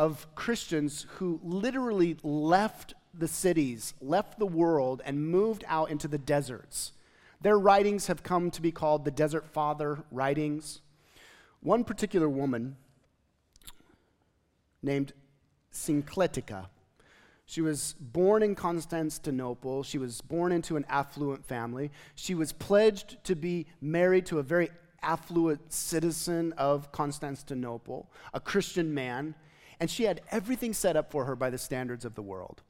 [0.00, 6.16] of Christians who literally left the cities, left the world, and moved out into the
[6.16, 6.92] deserts.
[7.42, 10.80] Their writings have come to be called the Desert Father writings.
[11.60, 12.76] One particular woman
[14.82, 15.12] named
[15.70, 16.68] Syncletica.
[17.44, 19.82] She was born in Constantinople.
[19.82, 21.90] She was born into an affluent family.
[22.14, 24.70] She was pledged to be married to a very
[25.02, 29.34] affluent citizen of Constantinople, a Christian man
[29.80, 32.62] and she had everything set up for her by the standards of the world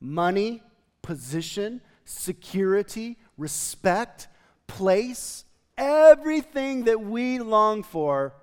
[0.00, 0.62] money,
[1.02, 4.28] position, security, respect,
[4.68, 5.44] place,
[5.76, 8.34] everything that we long for,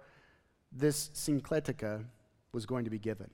[0.71, 2.03] this Syncletica
[2.51, 3.29] was going to be given.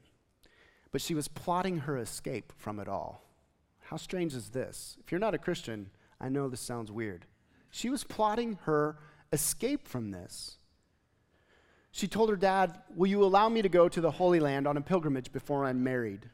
[0.92, 3.24] But she was plotting her escape from it all.
[3.80, 4.98] How strange is this?
[5.04, 5.89] If you're not a Christian,
[6.20, 7.26] I know this sounds weird.
[7.72, 8.98] She was plotting her
[9.34, 10.58] escape from this.
[11.92, 14.78] She told her dad, Will you allow me to go to the Holy Land on
[14.78, 16.30] a pilgrimage before I'm married?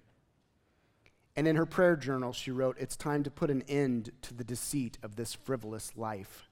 [1.36, 4.44] And in her prayer journal, she wrote, It's time to put an end to the
[4.44, 6.50] deceit of this frivolous life.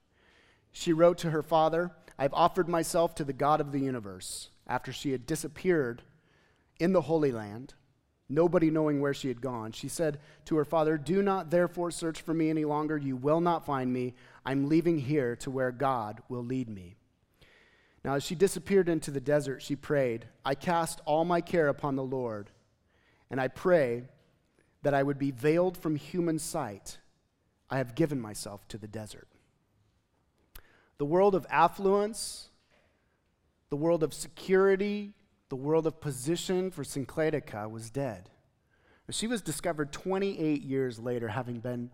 [0.72, 4.91] She wrote to her father, I've offered myself to the God of the universe after
[4.91, 6.01] she had disappeared
[6.80, 7.74] in the Holy Land,
[8.28, 9.72] nobody knowing where she had gone.
[9.72, 12.97] She said to her father, Do not therefore search for me any longer.
[12.97, 14.16] You will not find me.
[14.45, 16.95] I'm leaving here to where God will lead me.
[18.06, 21.95] Now, as she disappeared into the desert, she prayed, I cast all my care upon
[21.95, 22.51] the Lord,
[23.32, 24.03] and I pray
[24.84, 26.99] that I would be veiled from human sight.
[27.68, 29.28] I have given myself to the desert.
[30.99, 32.49] The world of affluence,
[33.72, 35.16] the world of security,
[35.49, 38.30] the world of position for Syncletica was dead.
[39.10, 41.89] She was discovered 28 years later, having been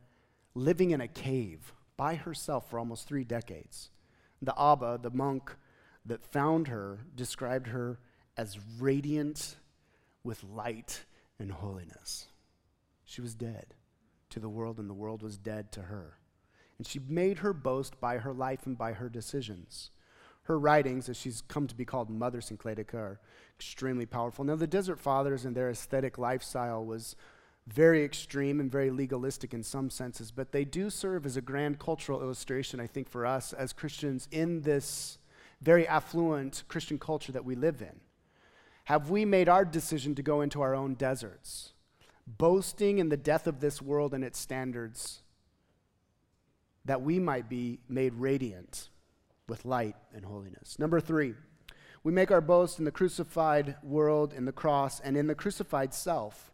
[0.55, 3.91] living in a cave by herself for almost three decades.
[4.41, 5.55] The Abba, the monk
[6.05, 7.99] that found her described her
[8.37, 9.57] as radiant
[10.23, 11.05] with light
[11.39, 12.27] and holiness.
[13.05, 13.75] She was dead
[14.29, 16.17] to the world, and the world was dead to her.
[16.77, 19.91] And she made her boast by her life and by her decisions.
[20.43, 23.19] Her writings, as she's come to be called Mother Syncletica, are
[23.59, 24.43] extremely powerful.
[24.45, 27.15] Now, the Desert Fathers and their aesthetic lifestyle was
[27.67, 31.77] very extreme and very legalistic in some senses, but they do serve as a grand
[31.77, 35.19] cultural illustration, I think, for us as Christians in this
[35.61, 37.99] very affluent Christian culture that we live in?
[38.85, 41.73] Have we made our decision to go into our own deserts,
[42.25, 45.21] boasting in the death of this world and its standards,
[46.83, 48.89] that we might be made radiant
[49.47, 50.79] with light and holiness?
[50.79, 51.35] Number three,
[52.03, 55.93] we make our boast in the crucified world, in the cross, and in the crucified
[55.93, 56.51] self.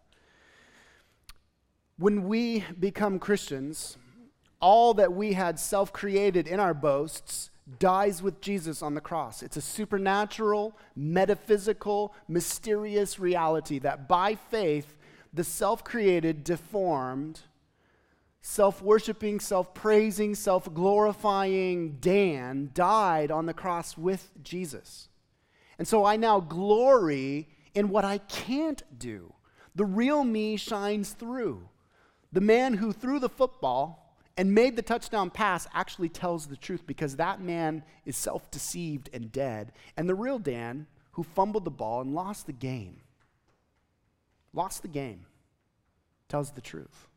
[1.97, 3.97] When we become Christians,
[4.60, 7.49] all that we had self created in our boasts
[7.80, 9.43] dies with Jesus on the cross.
[9.43, 14.95] It's a supernatural, metaphysical, mysterious reality that by faith,
[15.34, 17.41] the self created, deformed,
[18.41, 25.09] self worshiping, self praising, self glorifying Dan died on the cross with Jesus.
[25.78, 29.34] And so I now glory in what I can't do.
[29.76, 31.70] The real me shines through.
[32.32, 34.07] The man who threw the football
[34.38, 39.10] and made the touchdown pass actually tells the truth because that man is self deceived
[39.12, 39.74] and dead.
[39.98, 43.02] And the real Dan, who fumbled the ball and lost the game,
[44.54, 45.26] lost the game,
[46.30, 47.08] tells the truth.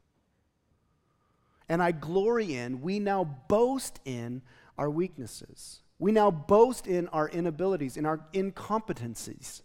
[1.69, 4.43] And I glory in, we now boast in
[4.77, 5.83] our weaknesses.
[5.99, 9.61] We now boast in our inabilities, in our incompetencies,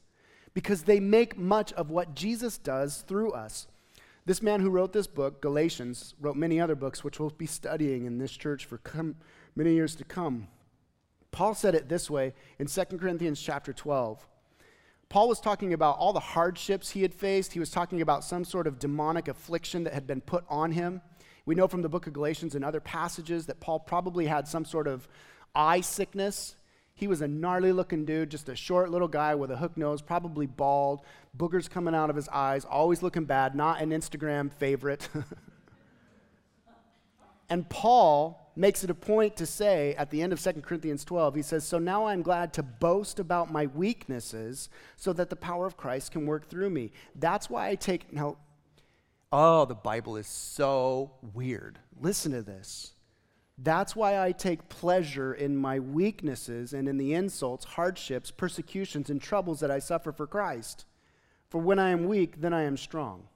[0.54, 3.68] because they make much of what Jesus does through us.
[4.26, 8.06] This man who wrote this book, Galatians, wrote many other books, which we'll be studying
[8.06, 9.18] in this church for come,
[9.56, 10.48] many years to come.
[11.30, 14.26] Paul said it this way in 2 Corinthians chapter 12.
[15.10, 17.54] Paul was talking about all the hardships he had faced.
[17.54, 21.02] He was talking about some sort of demonic affliction that had been put on him.
[21.46, 24.66] We know from the book of Galatians and other passages that Paul probably had some
[24.66, 25.08] sort of
[25.54, 26.56] eye sickness.
[26.96, 30.02] He was a gnarly looking dude, just a short little guy with a hook nose,
[30.02, 31.02] probably bald,
[31.36, 35.08] boogers coming out of his eyes, always looking bad, not an Instagram favorite.
[37.50, 41.36] and Paul makes it a point to say at the end of 2 Corinthians 12,
[41.36, 45.66] he says, So now I'm glad to boast about my weaknesses so that the power
[45.66, 46.92] of Christ can work through me.
[47.16, 48.38] That's why I take, now,
[49.32, 51.80] oh, the Bible is so weird.
[52.00, 52.94] Listen to this.
[53.58, 59.22] That's why I take pleasure in my weaknesses and in the insults, hardships, persecutions, and
[59.22, 60.86] troubles that I suffer for Christ.
[61.56, 63.30] For when I am weak, then I am strong.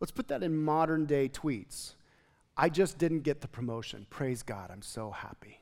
[0.00, 1.92] Let's put that in modern day tweets.
[2.56, 4.06] I just didn't get the promotion.
[4.08, 5.60] Praise God, I'm so happy.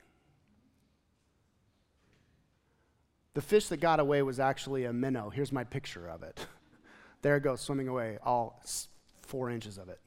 [3.34, 5.28] The fish that got away was actually a minnow.
[5.28, 6.46] Here's my picture of it.
[7.22, 8.62] there it goes, swimming away, all
[9.22, 9.98] four inches of it.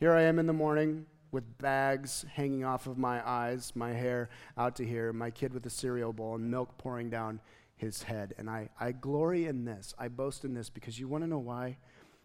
[0.00, 4.28] Here I am in the morning with bags hanging off of my eyes, my hair
[4.58, 7.40] out to here, my kid with a cereal bowl and milk pouring down
[7.82, 8.34] his head.
[8.38, 9.94] And I, I glory in this.
[9.98, 11.76] I boast in this because you want to know why?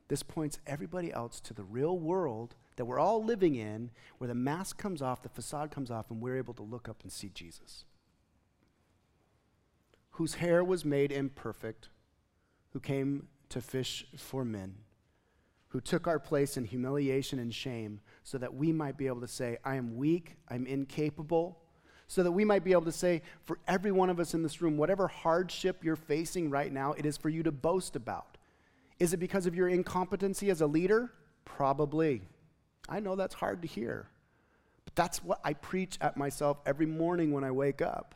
[0.07, 3.89] This points everybody else to the real world that we're all living in,
[4.19, 7.03] where the mask comes off, the facade comes off, and we're able to look up
[7.03, 7.83] and see Jesus.
[10.11, 11.89] Whose hair was made imperfect,
[12.71, 14.75] who came to fish for men
[15.69, 19.27] who took our place in humiliation and shame so that we might be able to
[19.27, 21.59] say, I am weak, I'm incapable,
[22.07, 24.61] so that we might be able to say, for every one of us in this
[24.61, 28.37] room, whatever hardship you're facing right now, it is for you to boast about.
[28.99, 31.11] Is it because of your incompetency as a leader?
[31.45, 32.21] Probably.
[32.89, 34.07] I know that's hard to hear.
[34.85, 38.15] But That's what I preach at myself every morning when I wake up.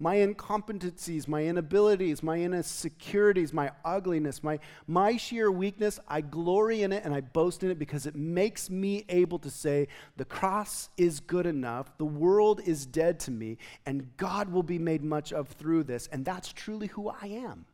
[0.00, 6.92] My incompetencies, my inabilities, my insecurities, my ugliness, my, my sheer weakness, I glory in
[6.92, 10.88] it and I boast in it because it makes me able to say, the cross
[10.96, 15.32] is good enough, the world is dead to me, and God will be made much
[15.32, 16.08] of through this.
[16.12, 17.66] And that's truly who I am.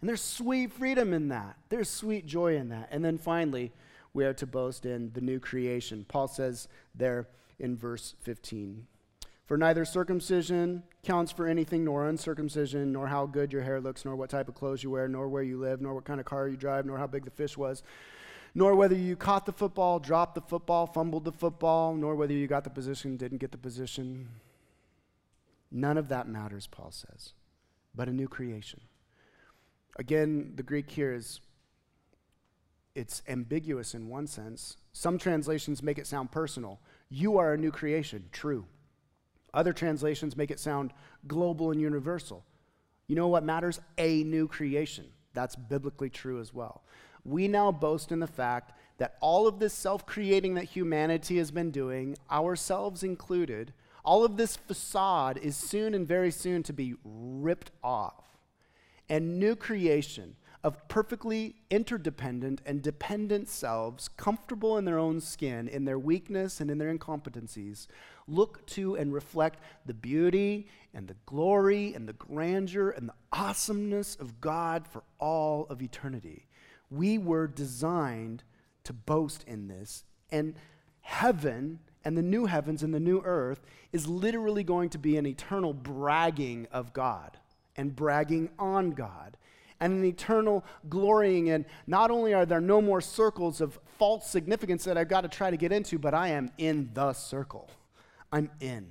[0.00, 2.88] And there's sweet freedom in that, there's sweet joy in that.
[2.90, 3.72] And then finally,
[4.12, 6.04] we are to boast in the new creation.
[6.08, 7.26] Paul says there
[7.58, 8.86] in verse 15.
[9.48, 14.14] For neither circumcision counts for anything, nor uncircumcision, nor how good your hair looks, nor
[14.14, 16.48] what type of clothes you wear, nor where you live, nor what kind of car
[16.48, 17.82] you drive, nor how big the fish was,
[18.54, 22.46] nor whether you caught the football, dropped the football, fumbled the football, nor whether you
[22.46, 24.28] got the position, didn't get the position.
[25.70, 27.32] None of that matters, Paul says,
[27.94, 28.82] but a new creation.
[29.96, 31.40] Again, the Greek here is
[32.94, 34.76] it's ambiguous in one sense.
[34.92, 36.80] Some translations make it sound personal.
[37.08, 38.66] You are a new creation, true.
[39.54, 40.92] Other translations make it sound
[41.26, 42.44] global and universal.
[43.06, 43.80] You know what matters?
[43.96, 45.06] A new creation.
[45.34, 46.82] That's biblically true as well.
[47.24, 51.50] We now boast in the fact that all of this self creating that humanity has
[51.50, 53.72] been doing, ourselves included,
[54.04, 58.24] all of this facade is soon and very soon to be ripped off.
[59.08, 65.84] And new creation of perfectly interdependent and dependent selves, comfortable in their own skin, in
[65.84, 67.86] their weakness and in their incompetencies,
[68.26, 74.16] look to and reflect the beauty and the glory and the grandeur and the awesomeness
[74.16, 76.46] of God for all of eternity.
[76.90, 78.42] We were designed
[78.84, 80.54] to boast in this, and
[81.02, 83.60] heaven and the new heavens and the new earth
[83.92, 87.38] is literally going to be an eternal bragging of God
[87.76, 89.36] and bragging on God
[89.80, 94.84] and an eternal glorying in not only are there no more circles of false significance
[94.84, 97.70] that I've got to try to get into, but I am in the circle.
[98.32, 98.86] I'm in.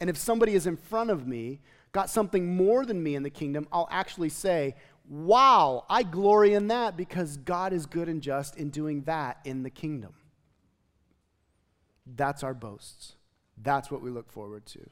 [0.00, 1.60] And if somebody is in front of me,
[1.92, 4.74] got something more than me in the kingdom, I'll actually say,
[5.08, 9.62] Wow, I glory in that because God is good and just in doing that in
[9.62, 10.14] the kingdom.
[12.04, 13.14] That's our boasts.
[13.56, 14.90] That's what we look forward to.